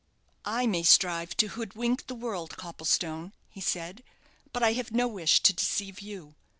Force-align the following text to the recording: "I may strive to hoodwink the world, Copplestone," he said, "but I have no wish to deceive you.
"I 0.47 0.65
may 0.65 0.81
strive 0.81 1.37
to 1.37 1.49
hoodwink 1.49 2.07
the 2.07 2.15
world, 2.15 2.57
Copplestone," 2.57 3.33
he 3.51 3.61
said, 3.61 4.01
"but 4.51 4.63
I 4.63 4.73
have 4.73 4.91
no 4.91 5.07
wish 5.07 5.41
to 5.41 5.53
deceive 5.53 5.99
you. 5.99 6.33